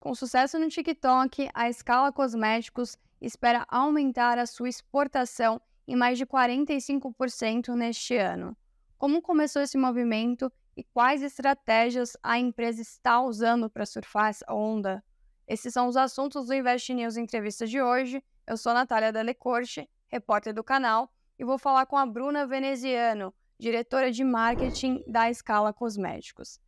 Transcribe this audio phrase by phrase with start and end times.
[0.00, 6.24] Com sucesso no TikTok, a Scala Cosméticos espera aumentar a sua exportação em mais de
[6.24, 8.56] 45% neste ano.
[8.96, 15.04] Como começou esse movimento e quais estratégias a empresa está usando para surfar essa onda?
[15.46, 18.24] Esses são os assuntos do Invest News Entrevista de hoje.
[18.46, 24.10] Eu sou Natália Delecorte, repórter do canal, e vou falar com a Bruna Veneziano, diretora
[24.10, 26.58] de marketing da Scala Cosméticos.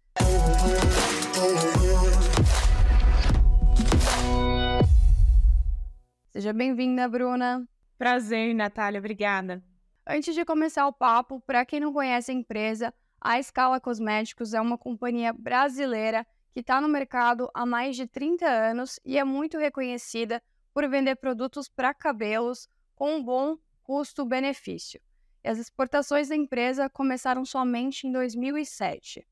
[6.32, 7.68] Seja bem-vinda, Bruna.
[7.98, 9.62] Prazer, Natália, obrigada.
[10.06, 14.60] Antes de começar o papo, para quem não conhece a empresa, a Scala Cosméticos é
[14.62, 19.58] uma companhia brasileira que está no mercado há mais de 30 anos e é muito
[19.58, 25.02] reconhecida por vender produtos para cabelos com um bom custo-benefício.
[25.44, 29.28] E as exportações da empresa começaram somente em 2007.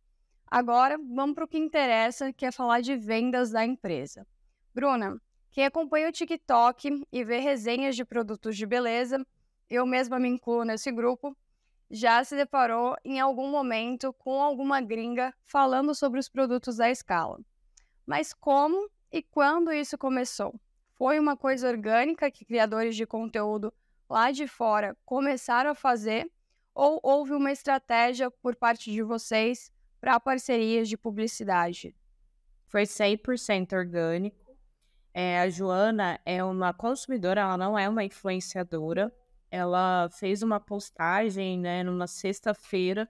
[0.46, 4.26] Agora, vamos para o que interessa, que é falar de vendas da empresa.
[4.74, 5.18] Bruna,
[5.50, 9.24] quem acompanha o TikTok e vê resenhas de produtos de beleza,
[9.68, 11.36] eu mesma me incluo nesse grupo,
[11.90, 17.40] já se deparou em algum momento com alguma gringa falando sobre os produtos da escala.
[18.06, 20.54] Mas como e quando isso começou?
[20.94, 23.72] Foi uma coisa orgânica que criadores de conteúdo
[24.08, 26.30] lá de fora começaram a fazer
[26.72, 31.94] ou houve uma estratégia por parte de vocês para parcerias de publicidade?
[32.66, 34.39] Foi 100% orgânico.
[35.12, 39.12] É, a Joana é uma consumidora, ela não é uma influenciadora.
[39.50, 43.08] Ela fez uma postagem, né, numa sexta-feira.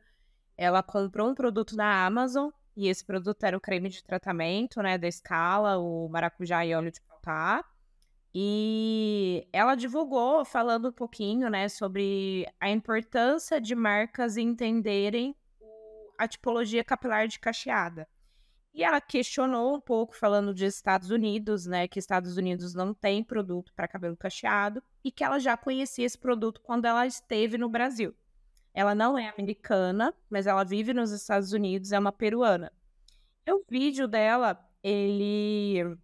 [0.57, 4.97] Ela comprou um produto na Amazon e esse produto era o creme de tratamento, né,
[4.97, 7.65] da Escala, o maracujá e óleo de patá.
[8.35, 15.35] E ela divulgou falando um pouquinho, né, sobre a importância de marcas entenderem
[16.17, 18.09] a tipologia capilar de cacheada.
[18.73, 21.89] E ela questionou um pouco, falando de Estados Unidos, né?
[21.89, 26.17] Que Estados Unidos não tem produto para cabelo cacheado e que ela já conhecia esse
[26.17, 28.15] produto quando ela esteve no Brasil.
[28.73, 32.73] Ela não é americana, mas ela vive nos Estados Unidos, é uma peruana.
[33.45, 35.99] E o vídeo dela, ele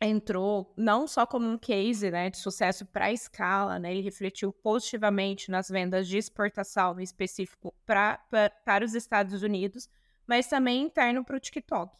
[0.00, 4.52] entrou não só como um case né, de sucesso para a escala, né, ele refletiu
[4.52, 9.88] positivamente nas vendas de exportação, em específico pra, pra, para os Estados Unidos,
[10.28, 11.96] mas também interno para o TikTok.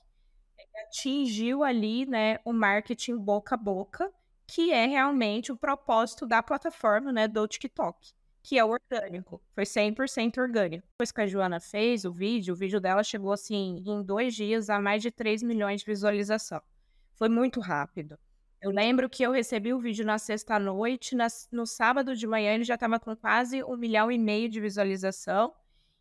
[0.87, 4.12] Atingiu ali né, o marketing boca a boca,
[4.47, 8.12] que é realmente o propósito da plataforma né, do TikTok,
[8.43, 9.43] que é orgânico.
[9.55, 10.87] Foi 100% orgânico.
[10.93, 14.71] Depois que a Joana fez o vídeo, o vídeo dela chegou assim, em dois dias,
[14.71, 16.62] a mais de 3 milhões de visualização.
[17.15, 18.19] Foi muito rápido.
[18.60, 21.16] Eu lembro que eu recebi o vídeo na sexta-noite,
[21.50, 25.55] no sábado de manhã ele já estava com quase um milhão e meio de visualização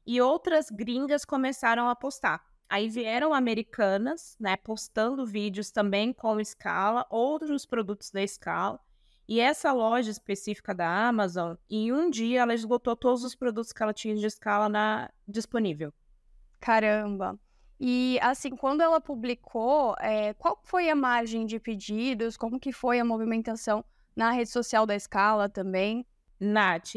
[0.08, 2.42] e outras gringas começaram a postar.
[2.70, 8.80] Aí vieram americanas, né, postando vídeos também com escala, outros produtos da escala.
[9.28, 13.84] E essa loja específica da Amazon, em um dia ela esgotou todos os produtos que
[13.84, 15.94] ela tinha de escala na, disponível.
[16.62, 17.38] Caramba!
[17.80, 22.36] E assim, quando ela publicou, é, qual foi a margem de pedidos?
[22.38, 23.84] Como que foi a movimentação
[24.16, 26.06] na rede social da Escala também?
[26.40, 26.96] Nath,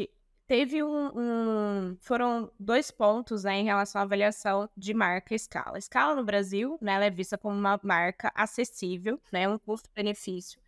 [0.51, 5.77] teve um, um, foram dois pontos né, em relação à avaliação de marca Escala.
[5.77, 10.59] Escala no Brasil, né, ela é vista como uma marca acessível, né, um custo-benefício.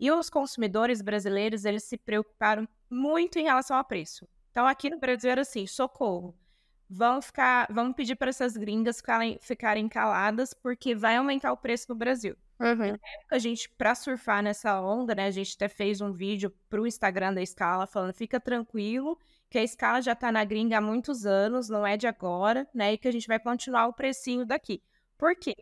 [0.00, 4.26] E os consumidores brasileiros, eles se preocuparam muito em relação ao preço.
[4.50, 6.34] Então, aqui no Brasil era assim, socorro
[6.88, 11.84] vão ficar, vão pedir para essas gringas ficarem, ficarem caladas porque vai aumentar o preço
[11.90, 12.34] no Brasil.
[12.58, 12.96] Uhum.
[13.30, 17.34] A gente, para surfar nessa onda, né, a gente até fez um vídeo pro Instagram
[17.34, 19.18] da Scala falando, fica tranquilo,
[19.50, 22.94] que a Scala já tá na gringa há muitos anos, não é de agora, né,
[22.94, 24.82] e que a gente vai continuar o precinho daqui.
[25.18, 25.54] Por quê?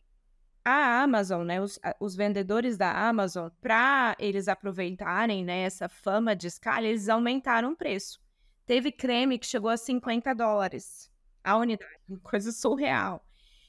[0.64, 6.46] A Amazon, né, os, os vendedores da Amazon, para eles aproveitarem, né, essa fama de
[6.46, 8.20] escala, eles aumentaram o preço.
[8.64, 11.12] Teve creme que chegou a 50 dólares
[11.44, 11.92] a unidade,
[12.24, 13.24] coisa surreal.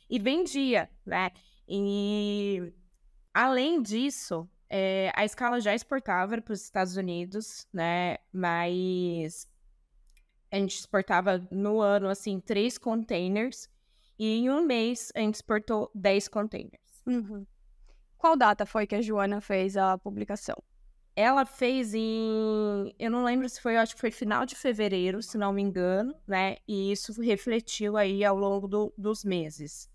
[0.09, 1.31] E vendia, né?
[1.67, 2.71] E
[3.35, 8.17] além disso, é, a escala já exportava para os Estados Unidos, né?
[8.31, 9.45] Mas
[10.49, 13.69] a gente exportava no ano, assim, três containers.
[14.17, 17.03] E em um mês a gente exportou 10 containers.
[17.05, 17.45] Uhum.
[18.17, 20.55] Qual data foi que a Joana fez a publicação?
[21.13, 22.93] Ela fez em.
[22.97, 26.15] Eu não lembro se foi, acho que foi final de fevereiro, se não me engano,
[26.25, 26.57] né?
[26.65, 29.89] E isso refletiu aí ao longo do, dos meses.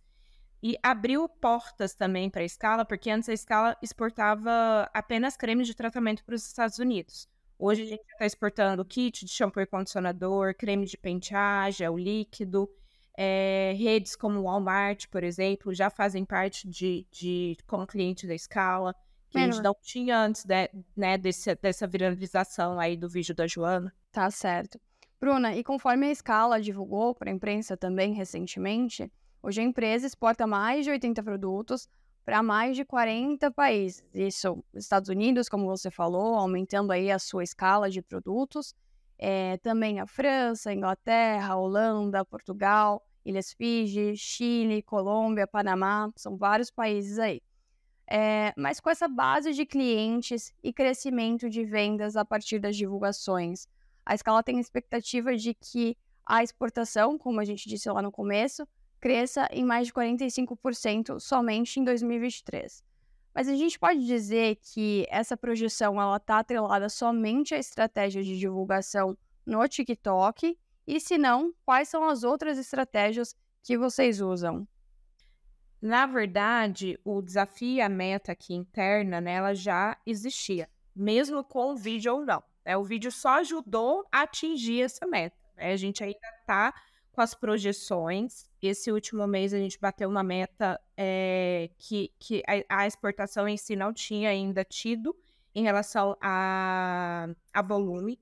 [0.63, 5.75] E abriu portas também para a escala, porque antes a escala exportava apenas cremes de
[5.75, 7.29] tratamento para os Estados Unidos.
[7.59, 12.69] Hoje a gente está exportando kit de shampoo e condicionador, creme de pentear, gel líquido.
[13.17, 18.95] É, redes como Walmart, por exemplo, já fazem parte de, de como cliente da escala,
[19.29, 23.47] que a gente não tinha antes de, né, desse, dessa viralização aí do vídeo da
[23.47, 23.95] Joana.
[24.11, 24.81] Tá certo.
[25.21, 30.47] Bruna, e conforme a escala divulgou para a imprensa também recentemente, hoje a empresa exporta
[30.47, 31.89] mais de 80 produtos
[32.25, 34.05] para mais de 40 países.
[34.15, 38.75] Isso, Estados Unidos, como você falou, aumentando aí a sua escala de produtos.
[39.19, 47.19] É, também a França, Inglaterra, Holanda, Portugal, Ilhas Fiji, Chile, Colômbia, Panamá, são vários países
[47.19, 47.43] aí.
[48.07, 53.69] É, mas com essa base de clientes e crescimento de vendas a partir das divulgações,
[54.05, 55.97] a escala tem expectativa de que
[56.27, 58.67] a exportação, como a gente disse lá no começo,
[59.01, 62.85] cresça em mais de 45% somente em 2023.
[63.35, 69.17] Mas a gente pode dizer que essa projeção está atrelada somente à estratégia de divulgação
[69.47, 70.59] no TikTok?
[70.87, 74.67] E se não, quais são as outras estratégias que vocês usam?
[75.81, 81.73] Na verdade, o desafio e a meta aqui interna, né, ela já existia, mesmo com
[81.73, 82.43] o vídeo ou não.
[82.65, 82.77] Né?
[82.77, 85.37] O vídeo só ajudou a atingir essa meta.
[85.57, 85.73] Né?
[85.73, 86.75] A gente ainda está
[87.21, 88.49] com as projeções.
[88.63, 93.59] Esse último mês a gente bateu uma meta é, que, que a, a, exportação em
[93.59, 95.15] si não tinha ainda tido
[95.55, 98.19] em relação a, a volume.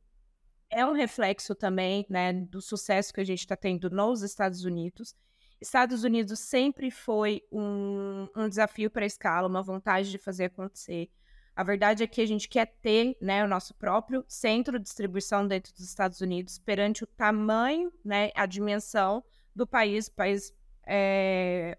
[0.68, 5.14] É um reflexo também né, do sucesso que a gente está tendo nos Estados Unidos.
[5.60, 11.08] Estados Unidos sempre foi um, um desafio para a escala, uma vontade de fazer acontecer.
[11.58, 15.44] A verdade é que a gente quer ter né, o nosso próprio centro de distribuição
[15.44, 19.24] dentro dos Estados Unidos, perante o tamanho, né, a dimensão
[19.56, 20.06] do país.
[20.06, 20.54] O país
[20.86, 21.76] é...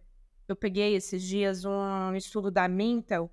[0.49, 3.31] Eu peguei esses dias um estudo da Mintel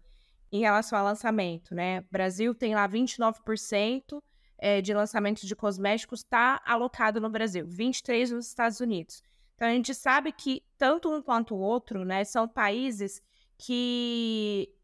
[0.52, 1.74] em relação ao lançamento.
[1.74, 1.98] Né?
[1.98, 4.22] O Brasil tem lá 29%
[4.56, 9.20] é, de lançamentos de cosméticos está alocado no Brasil, 23% nos Estados Unidos.
[9.56, 13.20] Então a gente sabe que tanto um quanto o outro né, são países
[13.58, 14.75] que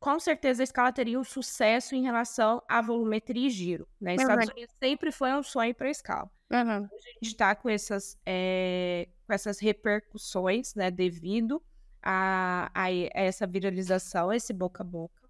[0.00, 3.86] com certeza a escala teria um sucesso em relação à volumetria e giro.
[4.00, 4.14] Né?
[4.14, 4.22] Uhum.
[4.22, 6.30] Estados Unidos sempre foi um sonho para a escala.
[6.50, 6.84] Uhum.
[6.84, 11.62] A gente está com essas, é, com essas repercussões né, devido
[12.02, 15.28] a, a, essa viralização, esse boca a boca.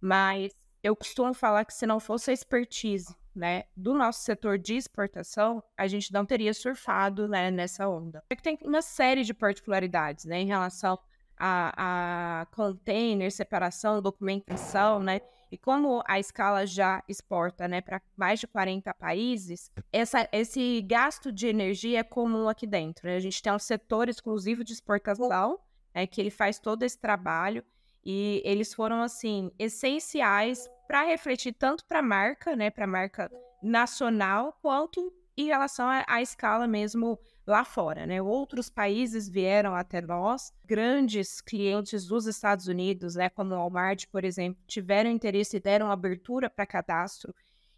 [0.00, 0.52] Mas
[0.82, 5.62] eu costumo falar que se não fosse a expertise né, do nosso setor de exportação,
[5.76, 8.22] a gente não teria surfado né, nessa onda.
[8.42, 10.98] Tem uma série de particularidades né, em relação
[11.40, 15.22] a, a container, separação, documentação, né?
[15.50, 21.32] E como a escala já exporta né, para mais de 40 países, essa, esse gasto
[21.32, 23.08] de energia é comum aqui dentro.
[23.08, 23.16] Né?
[23.16, 25.58] A gente tem um setor exclusivo de exportação,
[25.94, 27.64] né, que ele faz todo esse trabalho,
[28.04, 33.30] e eles foram, assim, essenciais para refletir tanto para a marca, né, para a marca
[33.62, 37.18] nacional, quanto em relação à, à escala mesmo
[37.50, 38.22] lá fora, né?
[38.22, 44.24] Outros países vieram até nós, grandes clientes dos Estados Unidos, né, como o Walmart, por
[44.24, 47.34] exemplo, tiveram interesse e deram abertura para cadastro.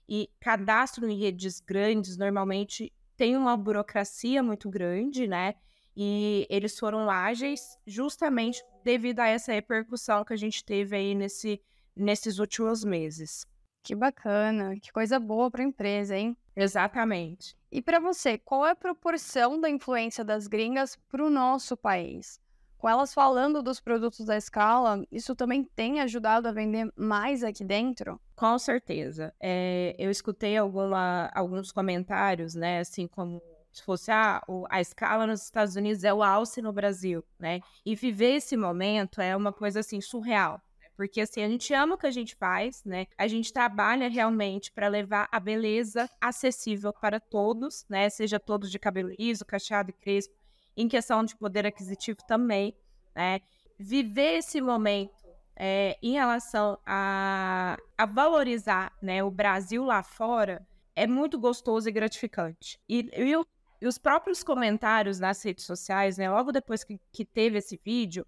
[0.09, 5.55] E cadastro em redes grandes normalmente tem uma burocracia muito grande, né?
[5.97, 11.61] E eles foram ágeis justamente devido a essa repercussão que a gente teve aí nesse,
[11.95, 13.47] nesses últimos meses.
[13.83, 16.37] Que bacana, que coisa boa para a empresa, hein?
[16.55, 17.57] Exatamente.
[17.71, 22.41] E para você, qual é a proporção da influência das gringas para o nosso país?
[22.77, 27.65] Com elas falando dos produtos da escala, isso também tem ajudado a vender mais aqui
[27.65, 28.21] dentro?
[28.35, 29.33] Com certeza.
[29.41, 32.81] É, eu escutei alguma, alguns comentários, né?
[32.81, 33.41] Assim como
[33.73, 37.61] se fosse ah, a escala nos Estados Unidos é o alce no Brasil, né?
[37.87, 40.61] E viver esse momento é uma coisa assim surreal.
[41.03, 43.09] Porque assim, a gente ama o que a gente faz, né?
[43.19, 48.09] A gente trabalha realmente para levar a beleza acessível para todos, né?
[48.09, 50.33] Seja todos de cabelo liso, cacheado e crespo,
[50.77, 52.73] em questão de poder aquisitivo também,
[53.17, 53.41] né?
[53.77, 61.05] Viver esse momento é, em relação a, a valorizar né, o Brasil lá fora é
[61.05, 62.79] muito gostoso e gratificante.
[62.89, 63.33] E, e,
[63.81, 68.25] e os próprios comentários nas redes sociais, né, logo depois que, que teve esse vídeo,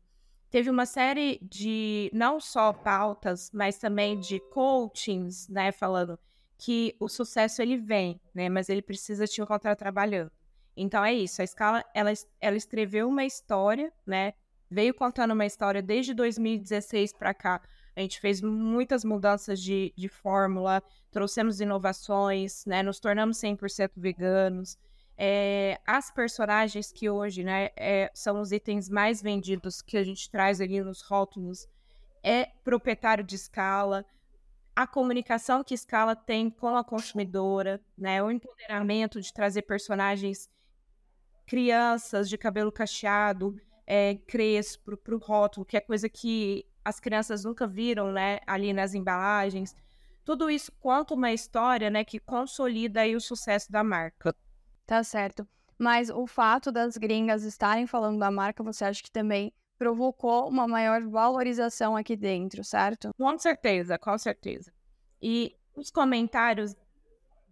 [0.55, 6.17] teve uma série de não só pautas, mas também de coachings, né, falando
[6.57, 10.31] que o sucesso ele vem, né, mas ele precisa te encontrar trabalhando.
[10.77, 14.33] Então é isso, a escala ela, ela escreveu uma história, né,
[14.71, 17.61] veio contando uma história desde 2016 para cá.
[17.97, 20.81] A gente fez muitas mudanças de, de fórmula,
[21.11, 24.79] trouxemos inovações, né, nos tornamos 100% veganos.
[25.17, 30.29] É, as personagens que hoje né, é, são os itens mais vendidos que a gente
[30.29, 31.69] traz ali nos rótulos
[32.23, 34.05] é proprietário de escala,
[34.75, 40.49] a comunicação que escala tem com a consumidora, né, o empoderamento de trazer personagens
[41.47, 43.55] crianças de cabelo cacheado,
[43.87, 48.73] é, crespo, para o rótulo, que é coisa que as crianças nunca viram, né, ali
[48.73, 49.77] nas embalagens.
[50.25, 54.35] Tudo isso conta uma história, né, que consolida aí o sucesso da marca.
[54.87, 55.47] Tá certo.
[55.79, 60.69] Mas o fato das gringas estarem falando da marca, você acha que também provocou uma
[60.69, 63.13] maior valorização aqui dentro, certo?
[63.19, 64.73] Com certeza, com certeza.
[65.21, 66.77] E os comentários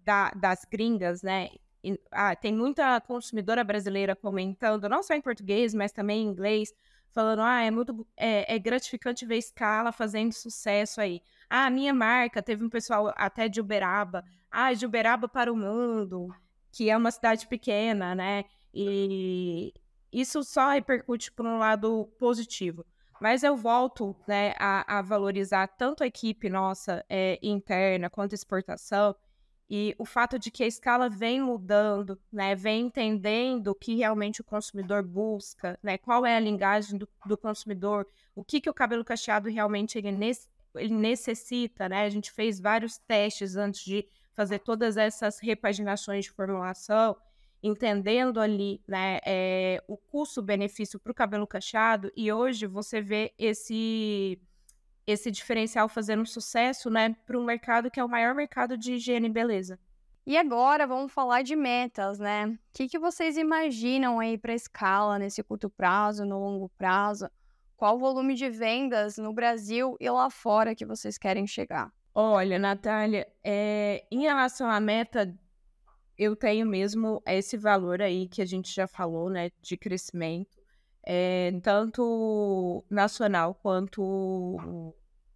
[0.05, 1.51] da, das gringas, né?
[1.83, 6.73] E, ah, tem muita consumidora brasileira comentando, não só em português, mas também em inglês,
[7.11, 11.21] falando: ah, é muito é, é gratificante ver escala fazendo sucesso aí.
[11.51, 14.25] Ah, minha marca, teve um pessoal até de Uberaba.
[14.51, 16.29] Ah, de Uberaba para o mundo,
[16.73, 18.45] que é uma cidade pequena, né?
[18.75, 19.73] E
[20.11, 22.85] isso só repercute por um lado positivo.
[23.21, 28.35] Mas eu volto né, a, a valorizar tanto a equipe nossa é, interna quanto a
[28.35, 29.15] exportação
[29.71, 34.41] e o fato de que a escala vem mudando, né, vem entendendo o que realmente
[34.41, 38.75] o consumidor busca, né, qual é a linguagem do, do consumidor, o que, que o
[38.75, 40.09] cabelo cacheado realmente ele,
[40.75, 42.05] ele necessita, né?
[42.05, 47.17] A gente fez vários testes antes de fazer todas essas repaginações de formulação,
[47.63, 54.41] entendendo ali né, é, o custo-benefício para o cabelo cacheado, e hoje você vê esse
[55.05, 59.27] esse diferencial fazendo sucesso, né, para um mercado que é o maior mercado de higiene
[59.27, 59.77] e beleza.
[60.25, 62.47] E agora vamos falar de metas, né?
[62.47, 67.29] O que, que vocês imaginam aí para escala nesse curto prazo, no longo prazo?
[67.77, 71.93] Qual o volume de vendas no Brasil e lá fora que vocês querem chegar?
[72.15, 75.35] Olha, Natália, é, em relação à meta,
[76.19, 80.63] eu tenho mesmo esse valor aí que a gente já falou, né, de crescimento
[81.05, 84.95] é, tanto nacional quanto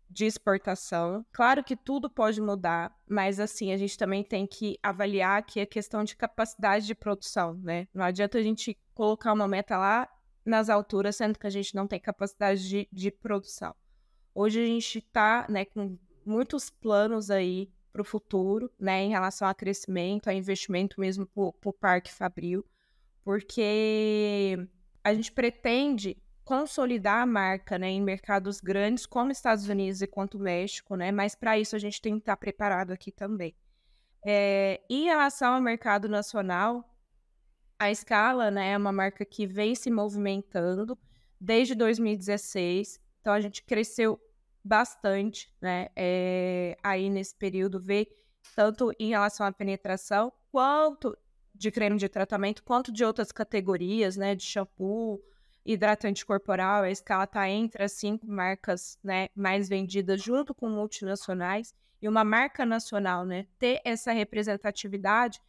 [0.08, 1.26] de exportação.
[1.32, 5.66] Claro que tudo pode mudar, mas assim, a gente também tem que avaliar que a
[5.66, 7.88] questão de capacidade de produção, né?
[7.92, 10.08] Não adianta a gente colocar uma meta lá
[10.44, 13.74] nas alturas, sendo que a gente não tem capacidade de, de produção.
[14.32, 19.48] Hoje a gente está né, com muitos planos aí para o futuro, né, em relação
[19.48, 22.64] a crescimento, a investimento mesmo para o Parque Fabril,
[23.24, 24.58] porque
[25.02, 30.38] a gente pretende consolidar a marca né, em mercados grandes como Estados Unidos e quanto
[30.38, 31.10] México, né?
[31.10, 33.54] Mas para isso a gente tem que estar preparado aqui também.
[34.24, 36.84] É, em relação ao mercado nacional,
[37.78, 40.98] a Scala né, é uma marca que vem se movimentando
[41.40, 43.00] desde 2016.
[43.20, 44.20] Então a gente cresceu
[44.66, 45.88] bastante, né?
[45.94, 48.08] É, aí nesse período, vê
[48.54, 51.16] tanto em relação à penetração quanto
[51.54, 55.22] de creme de tratamento, quanto de outras categorias, né, de shampoo,
[55.64, 61.74] hidratante corporal, a escala está entre as cinco marcas, né, mais vendidas junto com multinacionais,
[62.00, 65.40] e uma marca nacional, né, ter essa representatividade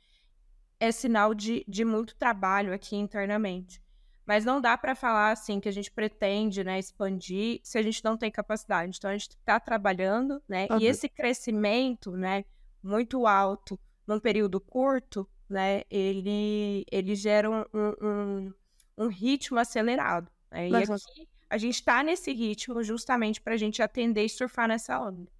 [0.79, 3.81] é sinal de, de muito trabalho aqui internamente.
[4.27, 8.03] Mas não dá para falar assim que a gente pretende, né, expandir se a gente
[8.03, 8.97] não tem capacidade.
[8.97, 10.79] Então a gente está trabalhando, né, uhum.
[10.79, 12.43] e esse crescimento, né,
[12.83, 18.53] muito alto num período curto, né, ele, ele gera um, um,
[18.97, 20.29] um ritmo acelerado.
[20.51, 20.69] Né?
[20.69, 24.99] E aqui a gente está nesse ritmo justamente para a gente atender e surfar nessa
[24.99, 25.31] onda.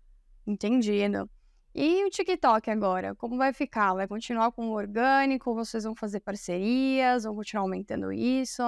[0.46, 1.30] Entendido.
[1.74, 3.94] E o TikTok agora, como vai ficar?
[3.94, 5.54] Vai continuar com o orgânico?
[5.54, 7.24] Vocês vão fazer parcerias?
[7.24, 8.64] Vão continuar aumentando isso?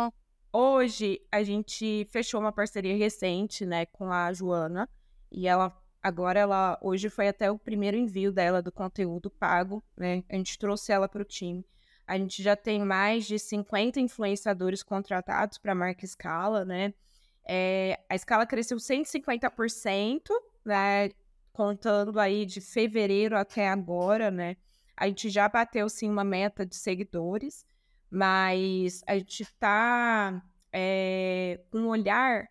[0.53, 4.89] Hoje a gente fechou uma parceria recente, né, com a Joana,
[5.31, 10.23] e ela Agora ela hoje foi até o primeiro envio dela do conteúdo pago, né?
[10.29, 11.65] A gente trouxe ela para o time.
[12.07, 16.93] A gente já tem mais de 50 influenciadores contratados para a marca Scala, né?
[17.45, 20.21] É, a escala cresceu 150%,
[20.65, 21.09] né?
[21.59, 24.55] Contando aí de fevereiro até agora, né?
[24.95, 27.65] A gente já bateu sim uma meta de seguidores,
[28.09, 32.47] mas a gente está é, com um olhar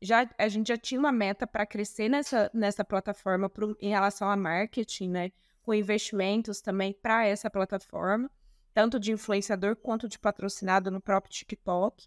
[0.00, 4.30] já a gente já tinha uma meta para crescer nessa, nessa plataforma pro, em relação
[4.30, 5.32] a marketing, né?
[5.60, 8.30] Com investimentos também para essa plataforma,
[8.72, 12.06] tanto de influenciador quanto de patrocinado no próprio TikTok.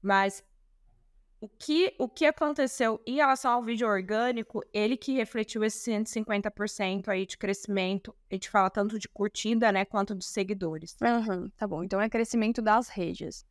[0.00, 0.42] Mas
[1.40, 7.08] o que, o que aconteceu em relação ao vídeo orgânico, ele que refletiu esse 150%
[7.08, 10.96] aí de crescimento, a gente fala tanto de curtida, né, quanto de seguidores.
[11.00, 13.46] Uhum, tá bom, então é crescimento das redes.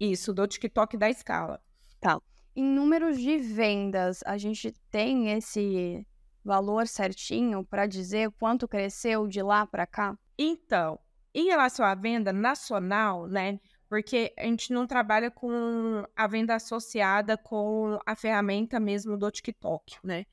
[0.00, 1.60] Isso, do TikTok da escala.
[2.00, 2.20] Tá.
[2.56, 6.06] Em números de vendas, a gente tem esse
[6.42, 10.16] valor certinho para dizer quanto cresceu de lá para cá?
[10.38, 10.98] Então,
[11.34, 13.58] em relação à venda nacional, né?
[13.88, 19.98] Porque a gente não trabalha com a venda associada com a ferramenta mesmo do TikTok,
[20.02, 20.26] né?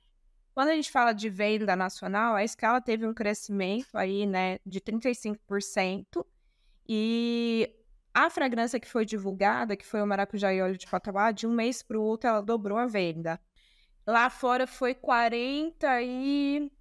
[0.53, 4.81] Quando a gente fala de venda nacional, a escala teve um crescimento aí, né, de
[4.81, 6.25] 35%,
[6.87, 7.73] e
[8.13, 11.51] A fragrância que foi divulgada, que foi o maracujá e óleo de patauá, de um
[11.53, 13.39] mês para o outro ela dobrou a venda.
[14.05, 16.71] Lá fora foi 40 e...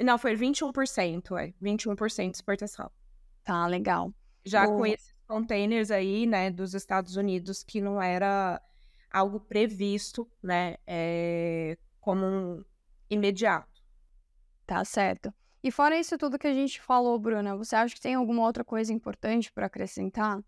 [0.00, 1.52] Não, foi 21%, é.
[1.62, 2.90] 21% de exportação.
[3.42, 4.12] Tá, legal.
[4.44, 4.78] Já Boa.
[4.78, 8.60] com esses containers aí, né, dos Estados Unidos, que não era
[9.10, 12.64] algo previsto, né, é, como um
[13.10, 13.82] imediato.
[14.66, 15.32] Tá certo.
[15.62, 18.64] E fora isso tudo que a gente falou, Bruna, você acha que tem alguma outra
[18.64, 20.42] coisa importante para acrescentar?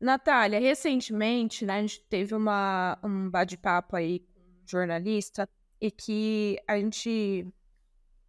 [0.00, 5.48] Natália, recentemente, né, a gente teve uma, um bate-papo aí com um jornalista
[5.80, 7.46] e que a gente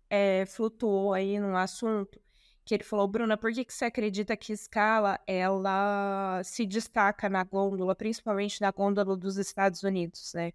[0.09, 2.22] é, flutuou aí num assunto
[2.65, 7.43] que ele falou, Bruna, por que, que você acredita que escala ela se destaca na
[7.43, 10.53] gôndola, principalmente na gôndola dos Estados Unidos, né?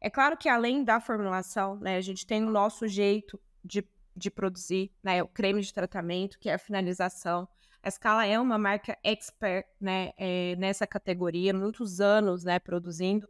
[0.00, 3.82] É claro que além da formulação, né, a gente tem o nosso jeito de,
[4.14, 7.48] de produzir, né, o creme de tratamento, que é a finalização,
[7.82, 13.28] a Scala é uma marca expert né, é, nessa categoria, muitos anos né, produzindo,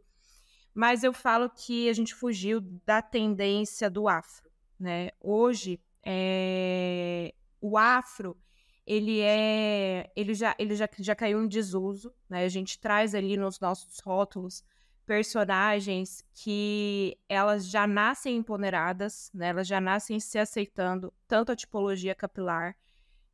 [0.73, 4.49] mas eu falo que a gente fugiu da tendência do afro.
[4.77, 5.11] Né?
[5.21, 7.33] Hoje, é,
[7.65, 8.37] o afro
[8.85, 13.35] ele é ele já ele já, já caiu em desuso né a gente traz ali
[13.35, 14.63] nos nossos rótulos
[15.05, 22.13] personagens que elas já nascem empoderadas né elas já nascem se aceitando tanto a tipologia
[22.13, 22.75] capilar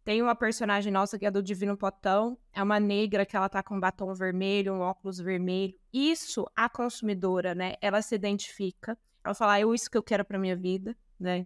[0.04, 3.62] tem uma personagem nossa que é do Divino Potão, é uma negra que ela tá
[3.62, 5.76] com um batom vermelho, um óculos vermelho.
[5.94, 7.76] Isso a consumidora, né?
[7.80, 8.98] Ela se identifica.
[9.24, 11.46] Ela fala, ah, é isso que eu quero para minha vida, né?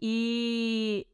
[0.00, 1.06] E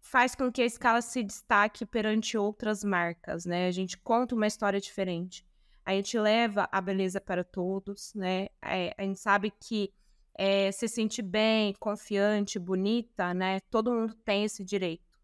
[0.00, 3.66] faz com que a escala se destaque perante outras marcas, né?
[3.66, 5.46] A gente conta uma história diferente.
[5.84, 8.48] A gente leva a beleza para todos, né?
[8.62, 9.92] É, a gente sabe que
[10.34, 13.60] é, se sentir bem, confiante, bonita, né?
[13.70, 15.18] Todo mundo tem esse direito.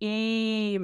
[0.00, 0.78] E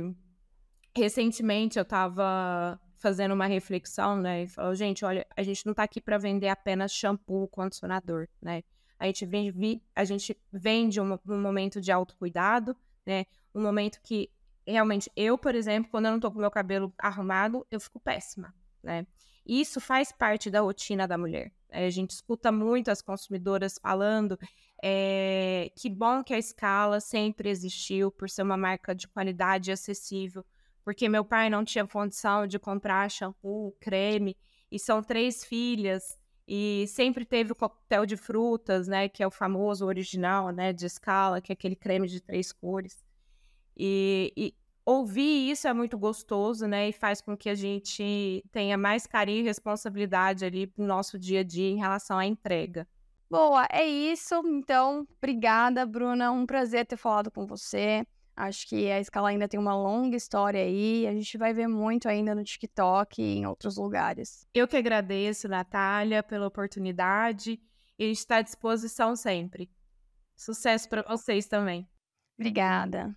[0.94, 4.42] recentemente eu estava fazendo uma reflexão, né?
[4.42, 8.62] E falou, gente, olha, a gente não está aqui para vender apenas shampoo, condicionador, né?
[8.98, 12.76] A gente vende, a gente vende um, um momento de autocuidado,
[13.08, 13.24] né?
[13.54, 14.30] Um momento que
[14.66, 18.54] realmente eu, por exemplo, quando eu não tô com meu cabelo arrumado, eu fico péssima,
[18.82, 19.06] né?
[19.46, 21.50] Isso faz parte da rotina da mulher.
[21.70, 24.38] É, a gente escuta muito as consumidoras falando
[24.82, 30.44] é, que bom que a escala sempre existiu por ser uma marca de qualidade acessível,
[30.84, 34.36] porque meu pai não tinha condição de comprar shampoo, creme,
[34.70, 39.30] e são três filhas, e sempre teve o coquetel de frutas, né, que é o
[39.30, 43.04] famoso original, né, de escala, que é aquele creme de três cores.
[43.76, 48.78] E, e ouvir isso é muito gostoso, né, e faz com que a gente tenha
[48.78, 52.88] mais carinho e responsabilidade ali no nosso dia a dia em relação à entrega.
[53.30, 54.34] Boa, é isso.
[54.46, 56.32] Então, obrigada, Bruna.
[56.32, 58.06] Um prazer ter falado com você.
[58.38, 61.08] Acho que a escala ainda tem uma longa história aí.
[61.08, 64.46] A gente vai ver muito ainda no TikTok e em outros lugares.
[64.54, 67.60] Eu que agradeço, Natália, pela oportunidade
[67.98, 69.68] e a gente está à disposição sempre.
[70.36, 71.88] Sucesso para vocês também.
[72.38, 73.12] Obrigada.